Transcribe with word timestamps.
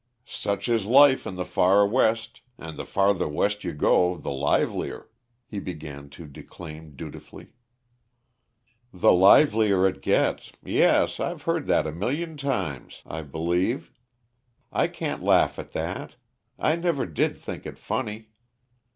"Such 0.25 0.67
is 0.67 0.87
life 0.87 1.27
in 1.27 1.35
the 1.35 1.45
far 1.45 1.85
West 1.85 2.41
and 2.57 2.75
the 2.75 2.87
farther 2.87 3.27
West 3.27 3.63
you 3.63 3.71
go, 3.71 4.17
the 4.17 4.31
livelier" 4.31 5.07
he 5.51 5.59
began 5.59 6.09
to 6.17 6.25
declaim 6.25 6.95
dutifully. 6.95 7.53
"The 8.91 9.11
livelier 9.13 9.85
it 9.85 10.01
gets. 10.01 10.53
Yes, 10.63 11.19
I've 11.19 11.43
heard 11.43 11.67
that 11.67 11.85
a 11.85 11.91
million 11.91 12.35
tunes, 12.35 13.03
I 13.05 13.21
believe. 13.21 13.93
I 14.71 14.87
can't 14.87 15.21
laugh 15.21 15.59
at 15.59 15.73
that; 15.73 16.15
I 16.57 16.77
never 16.77 17.05
did 17.05 17.37
think 17.37 17.67
it 17.67 17.77
funny." 17.77 18.29